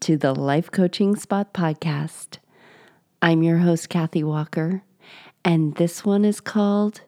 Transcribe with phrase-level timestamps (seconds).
[0.00, 2.38] to the Life Coaching Spot podcast.
[3.20, 4.82] I'm your host, Kathy Walker,
[5.44, 7.02] and this one is called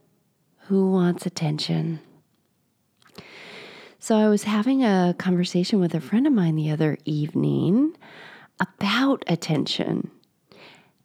[0.66, 2.00] Who Wants Attention?
[3.98, 7.96] So, I was having a conversation with a friend of mine the other evening
[8.60, 10.10] about attention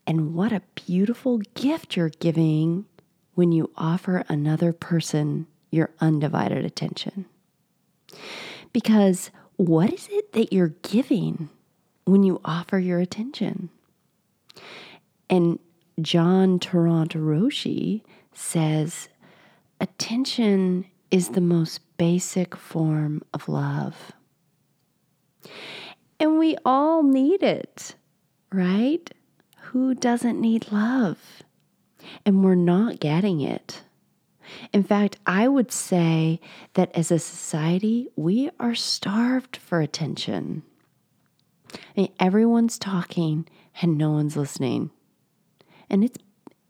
[0.05, 2.85] and what a beautiful gift you're giving
[3.35, 7.27] when you offer another person your undivided attention.
[8.73, 11.49] Because what is it that you're giving
[12.07, 13.69] when you offer your attention?
[15.29, 15.59] And
[16.01, 18.01] John Tarrant Roshi
[18.33, 19.09] says,
[19.81, 24.11] attention is the most basic form of love.
[26.19, 27.95] And we all need it,
[28.51, 29.09] right?
[29.57, 31.43] Who doesn't need love?
[32.25, 33.81] And we're not getting it.
[34.71, 36.39] In fact, I would say
[36.75, 40.63] that as a society, we are starved for attention.
[41.95, 43.47] Mean, everyone's talking
[43.81, 44.91] and no one's listening.
[45.89, 46.17] And it's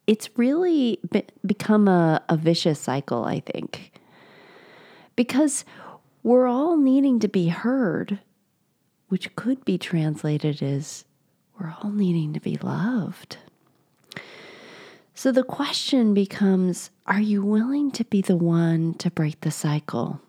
[0.05, 3.91] it's really be- become a, a vicious cycle, I think.
[5.17, 5.65] Because
[6.23, 8.19] we're all needing to be heard,
[9.09, 11.03] which could be translated as
[11.59, 13.37] we're all needing to be loved.
[15.13, 20.21] So the question becomes are you willing to be the one to break the cycle?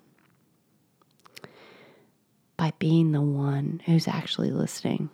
[2.59, 5.09] By being the one who's actually listening.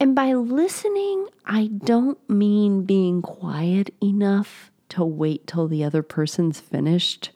[0.00, 6.60] And by listening, I don't mean being quiet enough to wait till the other person's
[6.60, 7.30] finished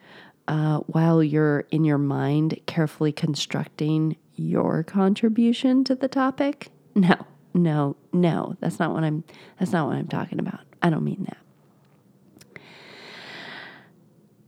[0.48, 6.70] uh, while you're in your mind carefully constructing your contribution to the topic.
[6.94, 8.56] No, no, no.
[8.60, 9.24] That's not what I'm.
[9.58, 10.60] That's not what I'm talking about.
[10.82, 11.38] I don't mean that.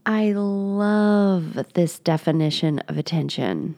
[0.05, 3.75] I love this definition of attention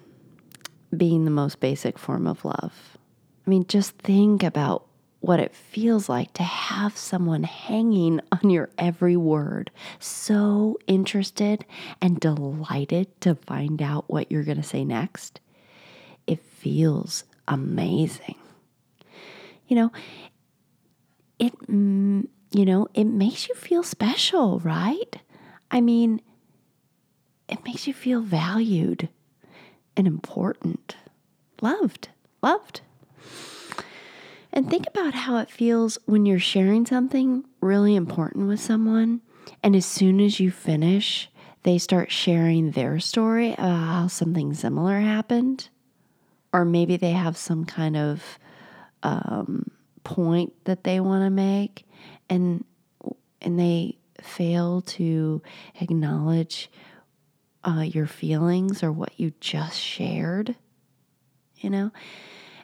[0.95, 2.97] being the most basic form of love.
[3.45, 4.85] I mean, just think about
[5.19, 11.65] what it feels like to have someone hanging on your every word, so interested
[12.01, 15.39] and delighted to find out what you're going to say next.
[16.27, 18.35] It feels amazing.
[19.67, 19.91] You know,
[21.39, 25.15] it mm, you know, it makes you feel special, right?
[25.69, 26.21] I mean,
[27.49, 29.09] it makes you feel valued
[29.97, 30.95] and important,
[31.61, 32.09] loved,
[32.41, 32.81] loved.
[34.53, 39.21] And think about how it feels when you're sharing something really important with someone,
[39.61, 41.29] and as soon as you finish,
[41.63, 45.69] they start sharing their story about how something similar happened,
[46.53, 48.39] or maybe they have some kind of
[49.03, 49.69] um,
[50.03, 51.85] point that they want to make,
[52.29, 52.63] and
[53.41, 55.41] and they fail to
[55.79, 56.69] acknowledge
[57.67, 60.55] uh, your feelings or what you just shared,
[61.57, 61.91] you know.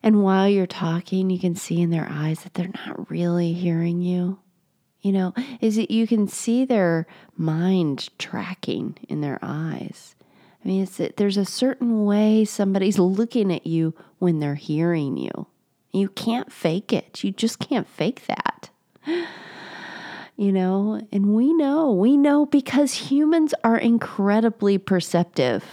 [0.02, 4.02] And while you're talking, you can see in their eyes that they're not really hearing
[4.02, 4.40] you.
[5.02, 7.06] You know, is it you can see their
[7.36, 10.16] mind tracking in their eyes.
[10.64, 15.48] I mean, it's there's a certain way somebody's looking at you when they're hearing you.
[15.92, 17.22] You can't fake it.
[17.24, 18.70] You just can't fake that
[20.36, 25.64] you know, and we know, we know because humans are incredibly perceptive.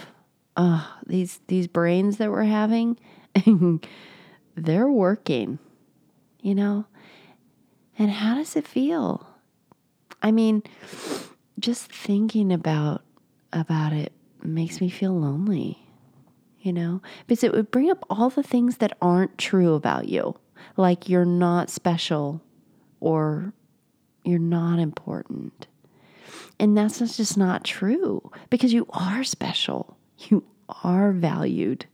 [0.55, 2.97] Uh, these these brains that we're having,
[4.55, 5.57] they're working,
[6.41, 6.85] you know.
[7.97, 9.27] And how does it feel?
[10.21, 10.63] I mean,
[11.59, 13.03] just thinking about
[13.53, 14.13] about it
[14.43, 15.87] makes me feel lonely,
[16.59, 20.35] you know, because it would bring up all the things that aren't true about you,
[20.77, 22.41] like you're not special
[22.99, 23.53] or
[24.23, 25.67] you're not important.
[26.59, 29.97] And that's just not true because you are special.
[30.29, 30.43] You
[30.83, 31.85] are valued.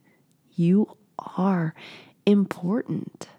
[0.56, 0.97] You
[1.35, 1.74] are
[2.25, 3.29] important.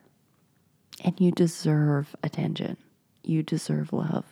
[1.04, 2.76] And you deserve attention.
[3.22, 4.24] You deserve love.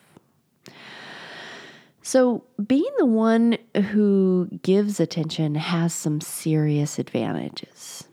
[2.02, 3.58] So, being the one
[3.90, 8.04] who gives attention has some serious advantages.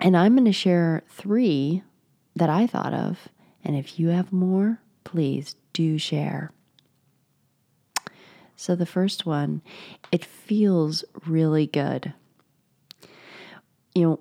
[0.00, 1.82] And I'm going to share three
[2.36, 3.28] that I thought of.
[3.64, 6.50] And if you have more, please do share.
[8.56, 9.62] So, the first one,
[10.10, 12.12] it feels really good.
[13.94, 14.20] You know,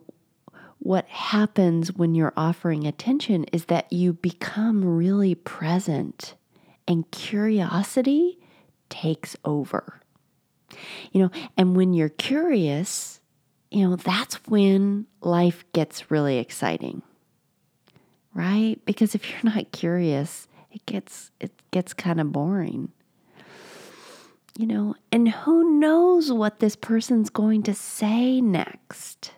[0.77, 6.35] what happens when you're offering attention is that you become really present
[6.87, 8.37] and curiosity
[8.87, 10.01] takes over.
[11.11, 13.19] You know, and when you're curious,
[13.71, 17.01] you know, that's when life gets really exciting.
[18.35, 18.77] Right?
[18.85, 22.91] Because if you're not curious, it gets it gets kind of boring.
[24.57, 29.31] you know, and who knows what this person's going to say next.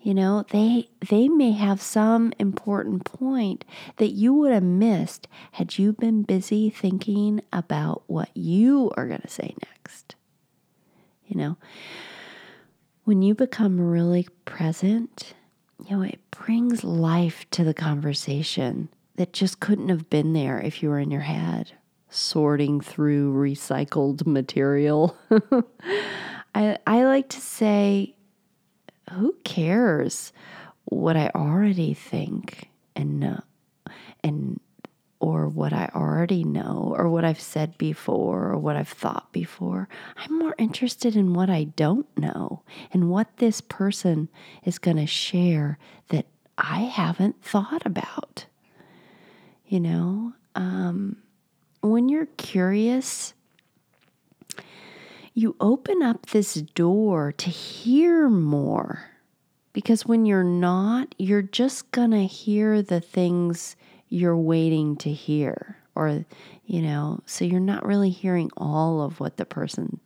[0.00, 3.64] You know, they they may have some important point
[3.96, 9.20] that you would have missed had you been busy thinking about what you are going
[9.20, 10.14] to say next.
[11.26, 11.56] You know,
[13.04, 15.34] when you become really present,
[15.86, 18.88] you know, it brings life to the conversation
[19.20, 21.72] that just couldn't have been there if you were in your head
[22.08, 25.14] sorting through recycled material.
[26.54, 28.16] I I like to say
[29.12, 30.32] who cares
[30.86, 33.42] what I already think and know
[34.24, 34.58] and
[35.18, 39.86] or what I already know or what I've said before or what I've thought before.
[40.16, 44.30] I'm more interested in what I don't know and what this person
[44.64, 45.76] is going to share
[46.08, 46.24] that
[46.56, 48.46] I haven't thought about.
[49.70, 51.16] You know, um,
[51.80, 53.34] when you're curious,
[55.32, 59.04] you open up this door to hear more.
[59.72, 63.76] Because when you're not, you're just going to hear the things
[64.08, 65.76] you're waiting to hear.
[65.94, 66.24] Or,
[66.66, 70.00] you know, so you're not really hearing all of what the person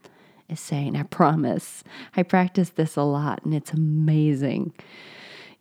[0.50, 0.94] is saying.
[0.94, 1.84] I promise.
[2.14, 4.74] I practice this a lot and it's amazing.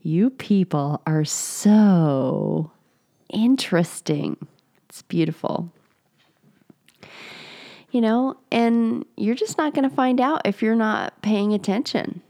[0.02, 2.74] You people are so
[3.34, 4.48] interesting.
[4.88, 5.72] It's beautiful
[7.94, 12.22] you know, and you're just not going to find out if you're not paying attention.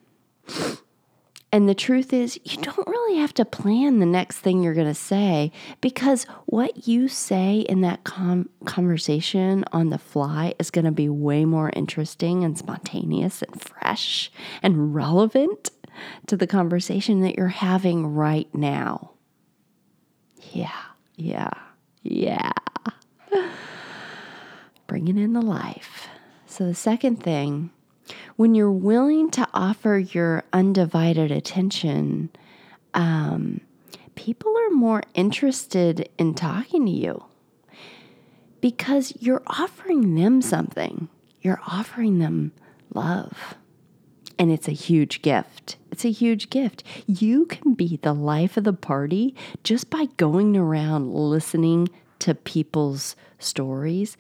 [1.54, 4.88] And the truth is, you don't really have to plan the next thing you're going
[4.88, 10.86] to say because what you say in that com- conversation on the fly is going
[10.86, 15.72] to be way more interesting and spontaneous and fresh and relevant
[16.26, 19.12] to the conversation that you're having right now.
[20.52, 20.74] Yeah,
[21.16, 21.52] yeah,
[22.04, 22.52] yeah
[24.94, 26.08] bringing in the life.
[26.46, 27.72] So, the second thing,
[28.36, 32.30] when you're willing to offer your undivided attention,
[32.94, 33.62] um,
[34.14, 37.26] people are more interested in talking to you
[38.62, 41.10] because you're offering them something.
[41.42, 42.52] You're offering them
[42.94, 43.56] love.
[44.40, 45.78] And it's a huge gift.
[45.92, 46.84] It's a huge gift.
[47.06, 51.90] You can be the life of the party just by going around listening
[52.20, 54.18] to people's stories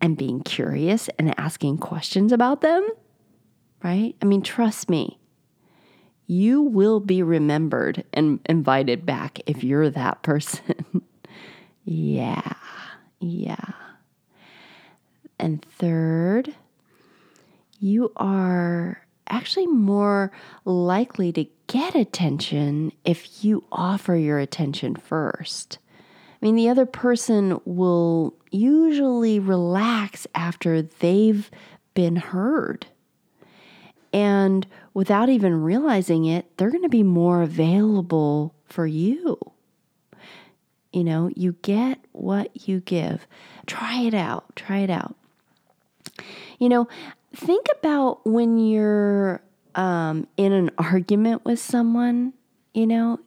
[0.00, 2.86] and being curious and asking questions about them,
[3.82, 4.14] right?
[4.20, 5.18] I mean, trust me,
[6.26, 11.02] you will be remembered and invited back if you're that person.
[11.84, 12.52] yeah,
[13.20, 13.72] yeah.
[15.38, 16.54] And third,
[17.78, 20.30] you are actually more
[20.64, 25.78] likely to get attention if you offer your attention first.
[26.40, 31.50] I mean, the other person will usually relax after they've
[31.94, 32.86] been heard.
[34.12, 39.38] And without even realizing it, they're going to be more available for you.
[40.92, 43.26] You know, you get what you give.
[43.66, 44.56] Try it out.
[44.56, 45.16] Try it out.
[46.58, 46.88] You know,
[47.36, 49.40] think about when you're
[49.74, 52.32] um, in an argument with someone,
[52.74, 53.20] you know,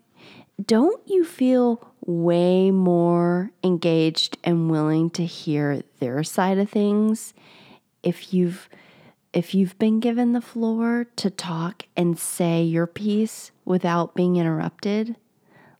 [0.65, 7.33] don't you feel way more engaged and willing to hear their side of things
[8.03, 8.67] if you've
[9.31, 15.15] if you've been given the floor to talk and say your piece without being interrupted?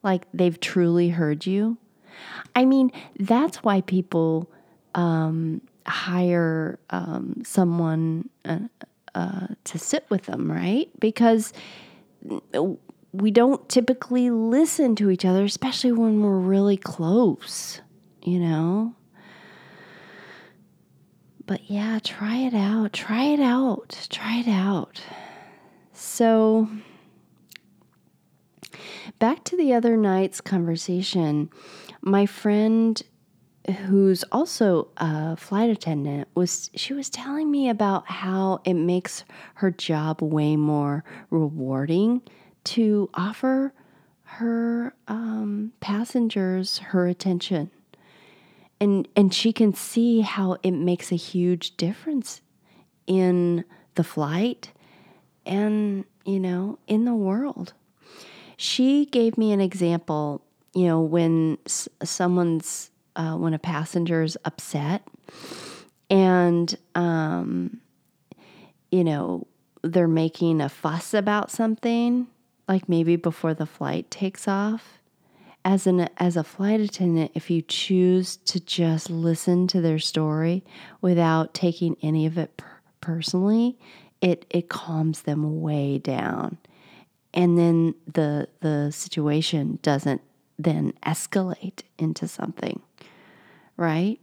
[0.04, 1.78] Like they've truly heard you?
[2.56, 4.50] I mean that's why people
[4.94, 8.60] um, hire um, someone uh,
[9.16, 11.54] uh, to sit with them right because
[13.12, 17.82] we don't typically listen to each other, especially when we're really close,
[18.24, 18.94] you know?
[21.46, 22.94] But yeah, try it out.
[22.94, 24.08] Try it out.
[24.12, 25.02] Try it out.
[25.94, 26.70] So,
[29.18, 31.50] back to the other night's conversation,
[32.02, 33.02] my friend
[33.72, 39.24] who's also a flight attendant was she was telling me about how it makes
[39.56, 42.22] her job way more rewarding
[42.66, 43.74] to offer
[44.24, 47.72] her um, passengers her attention.
[48.80, 52.42] And, and she can see how it makes a huge difference
[53.08, 54.72] in the flight
[55.46, 57.74] and, you know, in the world.
[58.56, 60.42] She gave me an example,
[60.74, 65.02] you know, when someone's, uh, when a passenger's upset
[66.10, 67.82] and, um,
[68.92, 69.46] you know,
[69.84, 72.28] they're making a fuss about something
[72.68, 75.00] like maybe before the flight takes off.
[75.66, 80.64] as an as a flight attendant, if you choose to just listen to their story
[81.02, 83.78] without taking any of it per- personally,
[84.22, 86.58] it it calms them way down.
[87.34, 90.22] And then the the situation doesn't
[90.58, 92.82] then escalate into something.
[93.80, 94.20] Right?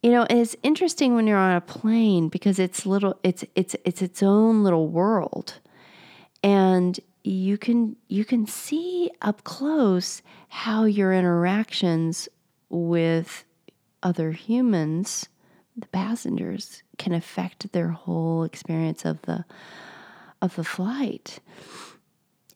[0.00, 4.00] You know, it's interesting when you're on a plane because it's little it's it's it's
[4.00, 5.54] its own little world.
[6.44, 12.28] And you can you can see up close how your interactions
[12.68, 13.44] with
[14.04, 15.28] other humans,
[15.76, 19.44] the passengers, can affect their whole experience of the
[20.40, 21.40] of the flight.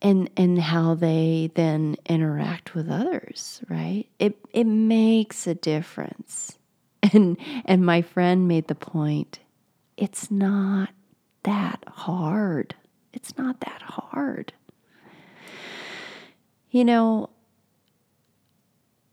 [0.04, 4.06] And and how they then interact with others, right?
[4.18, 6.58] It it makes a difference.
[7.12, 9.40] And and my friend made the point,
[9.96, 10.90] it's not
[11.42, 12.74] that hard.
[13.12, 14.52] It's not that hard.
[16.70, 17.30] You know,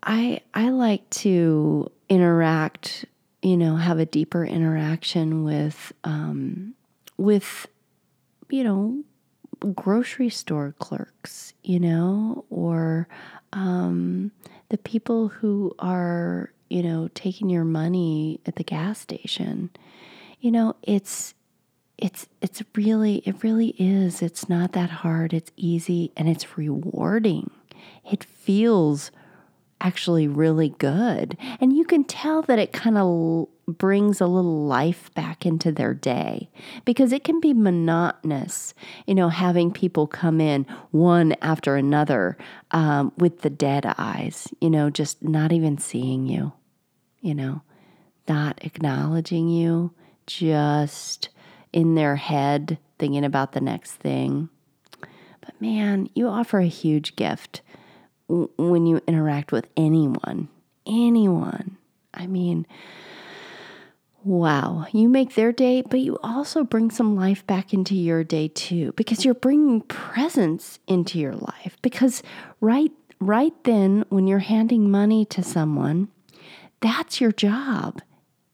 [0.03, 3.05] I I like to interact,
[3.41, 6.75] you know, have a deeper interaction with um,
[7.17, 7.67] with
[8.49, 9.03] you know
[9.75, 13.07] grocery store clerks, you know, or
[13.53, 14.31] um,
[14.69, 19.69] the people who are you know taking your money at the gas station.
[20.39, 21.33] You know, it's
[21.99, 27.51] it's it's really it really is it's not that hard it's easy and it's rewarding
[28.09, 29.11] it feels
[29.81, 35.13] actually really good and you can tell that it kind of brings a little life
[35.13, 36.49] back into their day
[36.85, 38.73] because it can be monotonous
[39.05, 42.37] you know having people come in one after another
[42.71, 46.51] um, with the dead eyes you know just not even seeing you
[47.21, 47.61] you know
[48.27, 49.91] not acknowledging you
[50.27, 51.29] just
[51.73, 54.49] in their head thinking about the next thing.
[55.41, 57.61] But man, you offer a huge gift
[58.27, 60.49] when you interact with anyone.
[60.85, 61.77] Anyone.
[62.13, 62.67] I mean,
[64.23, 68.47] wow, you make their day, but you also bring some life back into your day
[68.49, 72.21] too because you're bringing presence into your life because
[72.61, 76.09] right right then when you're handing money to someone,
[76.81, 78.01] that's your job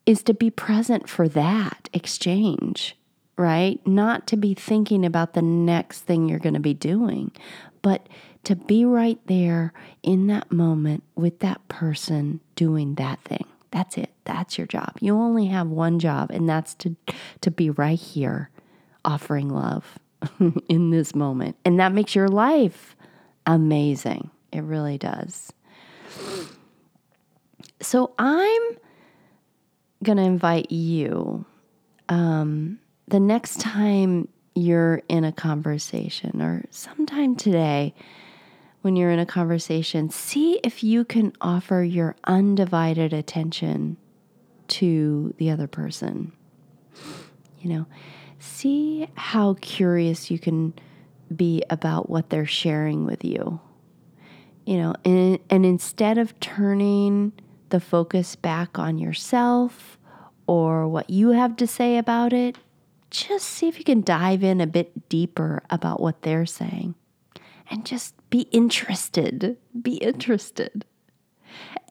[0.04, 2.96] is to be present for that exchange
[3.36, 3.86] right?
[3.86, 7.32] Not to be thinking about the next thing you're going to be doing,
[7.82, 8.08] but
[8.44, 13.44] to be right there in that moment with that person doing that thing.
[13.70, 14.12] That's it.
[14.24, 14.96] That's your job.
[15.00, 16.96] You only have one job, and that's to,
[17.40, 18.50] to be right here
[19.04, 19.98] offering love
[20.68, 21.56] in this moment.
[21.64, 22.96] And that makes your life
[23.46, 24.30] amazing.
[24.52, 25.52] It really does.
[27.80, 28.62] So I'm
[30.02, 31.44] going to invite you
[32.08, 37.94] um, the next time you're in a conversation or sometime today
[38.86, 43.96] when you're in a conversation, see if you can offer your undivided attention
[44.68, 46.30] to the other person.
[47.58, 47.86] You know,
[48.38, 50.72] see how curious you can
[51.34, 53.58] be about what they're sharing with you.
[54.66, 57.32] You know, and, and instead of turning
[57.70, 59.98] the focus back on yourself
[60.46, 62.56] or what you have to say about it,
[63.10, 66.94] just see if you can dive in a bit deeper about what they're saying
[67.70, 69.56] and just be interested.
[69.80, 70.84] Be interested.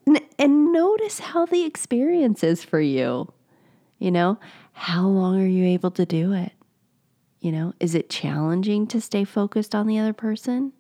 [0.05, 3.31] And, and notice how the experience is for you.
[3.99, 4.39] You know,
[4.73, 6.51] how long are you able to do it?
[7.39, 10.73] You know, is it challenging to stay focused on the other person?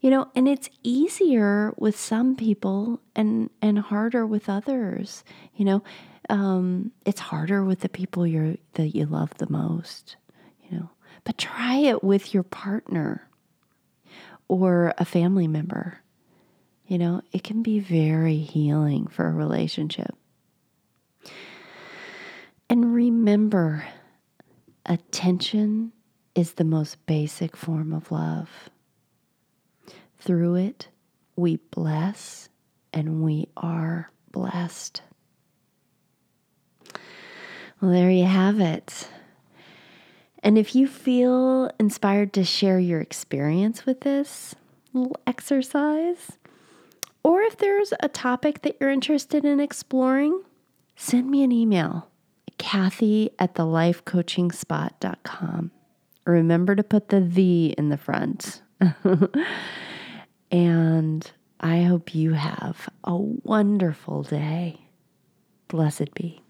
[0.00, 5.24] You know, and it's easier with some people and and harder with others.
[5.54, 5.82] You know,
[6.28, 10.16] um, it's harder with the people you're that you love the most,
[10.62, 10.90] you know.
[11.24, 13.26] But try it with your partner
[14.48, 16.00] or a family member.
[16.86, 20.14] You know, it can be very healing for a relationship.
[22.68, 23.86] And remember,
[24.84, 25.92] attention
[26.34, 28.50] is the most basic form of love.
[30.18, 30.88] Through it,
[31.36, 32.48] we bless
[32.92, 35.02] and we are blessed.
[37.80, 39.08] Well, there you have it.
[40.44, 44.54] And if you feel inspired to share your experience with this
[44.92, 46.32] little exercise,
[47.22, 50.42] or if there's a topic that you're interested in exploring,
[50.96, 52.10] send me an email,
[52.58, 55.70] Kathy at thelifecoachingspot.com.
[56.26, 58.60] Remember to put the the in the front.
[60.50, 64.82] and I hope you have a wonderful day.
[65.68, 66.43] Blessed be.